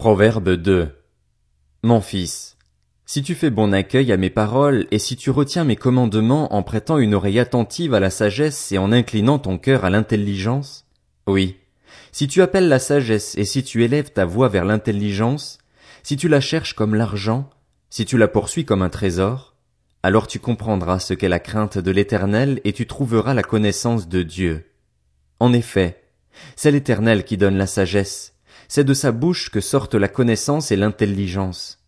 Proverbe 0.00 0.54
2. 0.56 0.96
Mon 1.82 2.00
fils, 2.00 2.56
si 3.04 3.22
tu 3.22 3.34
fais 3.34 3.50
bon 3.50 3.74
accueil 3.74 4.12
à 4.12 4.16
mes 4.16 4.30
paroles, 4.30 4.86
et 4.90 4.98
si 4.98 5.14
tu 5.14 5.28
retiens 5.28 5.64
mes 5.64 5.76
commandements 5.76 6.54
en 6.54 6.62
prêtant 6.62 6.96
une 6.96 7.12
oreille 7.12 7.38
attentive 7.38 7.92
à 7.92 8.00
la 8.00 8.08
sagesse 8.08 8.72
et 8.72 8.78
en 8.78 8.92
inclinant 8.92 9.38
ton 9.38 9.58
cœur 9.58 9.84
à 9.84 9.90
l'intelligence, 9.90 10.86
oui, 11.26 11.58
si 12.12 12.28
tu 12.28 12.40
appelles 12.40 12.70
la 12.70 12.78
sagesse 12.78 13.36
et 13.36 13.44
si 13.44 13.62
tu 13.62 13.84
élèves 13.84 14.10
ta 14.10 14.24
voix 14.24 14.48
vers 14.48 14.64
l'intelligence, 14.64 15.58
si 16.02 16.16
tu 16.16 16.28
la 16.28 16.40
cherches 16.40 16.72
comme 16.72 16.94
l'argent, 16.94 17.50
si 17.90 18.06
tu 18.06 18.16
la 18.16 18.26
poursuis 18.26 18.64
comme 18.64 18.80
un 18.80 18.88
trésor, 18.88 19.54
alors 20.02 20.28
tu 20.28 20.38
comprendras 20.38 20.98
ce 20.98 21.12
qu'est 21.12 21.28
la 21.28 21.40
crainte 21.40 21.76
de 21.76 21.90
l'éternel 21.90 22.62
et 22.64 22.72
tu 22.72 22.86
trouveras 22.86 23.34
la 23.34 23.42
connaissance 23.42 24.08
de 24.08 24.22
Dieu. 24.22 24.64
En 25.40 25.52
effet, 25.52 26.02
c'est 26.56 26.70
l'éternel 26.70 27.22
qui 27.22 27.36
donne 27.36 27.58
la 27.58 27.66
sagesse, 27.66 28.32
c'est 28.70 28.84
de 28.84 28.94
sa 28.94 29.10
bouche 29.10 29.50
que 29.50 29.60
sortent 29.60 29.96
la 29.96 30.06
connaissance 30.06 30.70
et 30.70 30.76
l'intelligence. 30.76 31.80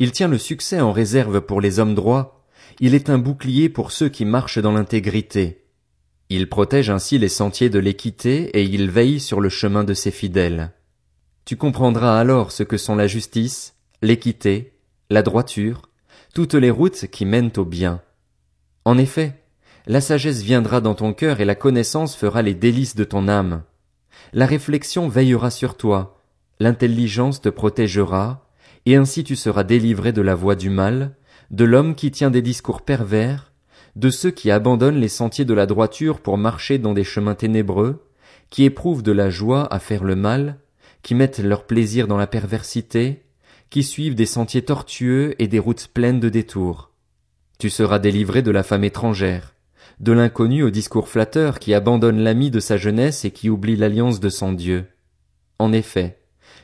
Il 0.00 0.10
tient 0.10 0.26
le 0.26 0.36
succès 0.36 0.80
en 0.80 0.90
réserve 0.90 1.40
pour 1.40 1.60
les 1.60 1.78
hommes 1.78 1.94
droits, 1.94 2.44
il 2.80 2.96
est 2.96 3.08
un 3.08 3.18
bouclier 3.18 3.68
pour 3.68 3.92
ceux 3.92 4.08
qui 4.08 4.24
marchent 4.24 4.58
dans 4.58 4.72
l'intégrité. 4.72 5.64
Il 6.28 6.48
protège 6.48 6.90
ainsi 6.90 7.18
les 7.18 7.28
sentiers 7.28 7.70
de 7.70 7.78
l'équité 7.78 8.50
et 8.58 8.64
il 8.64 8.90
veille 8.90 9.20
sur 9.20 9.40
le 9.40 9.48
chemin 9.48 9.84
de 9.84 9.94
ses 9.94 10.10
fidèles. 10.10 10.72
Tu 11.44 11.56
comprendras 11.56 12.18
alors 12.18 12.50
ce 12.50 12.64
que 12.64 12.78
sont 12.78 12.96
la 12.96 13.06
justice, 13.06 13.76
l'équité, 14.02 14.72
la 15.10 15.22
droiture, 15.22 15.82
toutes 16.34 16.54
les 16.54 16.70
routes 16.70 17.06
qui 17.06 17.26
mènent 17.26 17.52
au 17.58 17.64
bien. 17.64 18.02
En 18.84 18.98
effet, 18.98 19.40
la 19.86 20.00
sagesse 20.00 20.42
viendra 20.42 20.80
dans 20.80 20.96
ton 20.96 21.12
cœur 21.12 21.40
et 21.40 21.44
la 21.44 21.54
connaissance 21.54 22.16
fera 22.16 22.42
les 22.42 22.54
délices 22.54 22.96
de 22.96 23.04
ton 23.04 23.28
âme. 23.28 23.62
La 24.32 24.46
réflexion 24.46 25.08
veillera 25.08 25.50
sur 25.50 25.76
toi, 25.76 26.20
l'intelligence 26.60 27.40
te 27.40 27.48
protégera, 27.48 28.46
et 28.86 28.96
ainsi 28.96 29.24
tu 29.24 29.36
seras 29.36 29.64
délivré 29.64 30.12
de 30.12 30.22
la 30.22 30.34
voie 30.34 30.54
du 30.54 30.70
mal, 30.70 31.16
de 31.50 31.64
l'homme 31.64 31.94
qui 31.94 32.10
tient 32.10 32.30
des 32.30 32.42
discours 32.42 32.82
pervers, 32.82 33.52
de 33.96 34.10
ceux 34.10 34.30
qui 34.30 34.50
abandonnent 34.50 35.00
les 35.00 35.08
sentiers 35.08 35.44
de 35.44 35.54
la 35.54 35.66
droiture 35.66 36.20
pour 36.20 36.38
marcher 36.38 36.78
dans 36.78 36.94
des 36.94 37.04
chemins 37.04 37.34
ténébreux, 37.34 38.04
qui 38.50 38.64
éprouvent 38.64 39.02
de 39.02 39.12
la 39.12 39.30
joie 39.30 39.72
à 39.72 39.78
faire 39.78 40.04
le 40.04 40.16
mal, 40.16 40.58
qui 41.02 41.14
mettent 41.14 41.38
leur 41.38 41.66
plaisir 41.66 42.06
dans 42.06 42.16
la 42.16 42.26
perversité, 42.26 43.24
qui 43.70 43.82
suivent 43.82 44.14
des 44.14 44.26
sentiers 44.26 44.62
tortueux 44.62 45.34
et 45.38 45.48
des 45.48 45.58
routes 45.58 45.88
pleines 45.88 46.20
de 46.20 46.28
détours. 46.28 46.90
Tu 47.58 47.70
seras 47.70 47.98
délivré 47.98 48.42
de 48.42 48.50
la 48.50 48.62
femme 48.62 48.84
étrangère, 48.84 49.54
de 50.00 50.12
l'inconnu 50.12 50.62
au 50.62 50.70
discours 50.70 51.08
flatteur 51.08 51.58
qui 51.58 51.74
abandonne 51.74 52.20
l'ami 52.20 52.50
de 52.50 52.60
sa 52.60 52.76
jeunesse 52.76 53.24
et 53.24 53.30
qui 53.30 53.50
oublie 53.50 53.76
l'alliance 53.76 54.20
de 54.20 54.28
son 54.28 54.52
Dieu. 54.52 54.86
En 55.58 55.72
effet, 55.72 56.18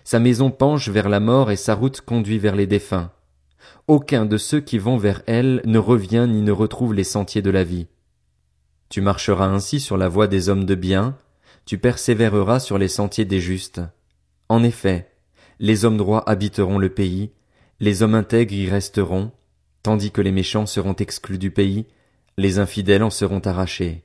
sa 0.05 0.21
maison 0.21 0.51
penche 0.51 0.89
vers 0.89 1.09
la 1.09 1.21
mort 1.21 1.51
et 1.51 1.57
sa 1.57 1.75
route 1.75 2.01
conduit 2.01 2.39
vers 2.39 2.55
les 2.55 2.67
défunts. 2.67 3.11
Aucun 3.89 4.25
de 4.25 4.39
ceux 4.39 4.61
qui 4.61 4.79
vont 4.79 4.97
vers 4.97 5.23
elle 5.27 5.63
ne 5.65 5.79
revient 5.79 6.27
ni 6.29 6.43
ne 6.43 6.53
retrouve 6.53 6.95
les 6.95 7.05
sentiers 7.05 7.43
de 7.43 7.51
la 7.51 7.65
vie. 7.65 7.87
Tu 8.89 9.01
marcheras 9.01 9.47
ainsi 9.47 9.81
sur 9.81 9.97
la 9.97 10.09
voie 10.09 10.27
des 10.27 10.49
hommes 10.49 10.65
de 10.65 10.75
bien, 10.75 11.17
tu 11.65 11.79
persévéreras 11.79 12.61
sur 12.61 12.79
les 12.79 12.89
sentiers 12.89 13.25
des 13.25 13.41
justes. 13.41 13.81
En 14.49 14.63
effet, 14.63 15.11
les 15.59 15.85
hommes 15.85 15.97
droits 15.97 16.29
habiteront 16.29 16.79
le 16.79 16.91
pays, 16.91 17.31
les 17.81 18.03
hommes 18.03 18.15
intègres 18.15 18.55
y 18.55 18.69
resteront, 18.69 19.33
tandis 19.83 20.11
que 20.11 20.21
les 20.21 20.33
méchants 20.33 20.67
seront 20.67 20.95
exclus 20.95 21.39
du 21.39 21.51
pays, 21.51 21.87
les 22.37 22.59
infidèles 22.59 23.03
en 23.03 23.11
seront 23.11 23.41
arrachés. 23.41 24.04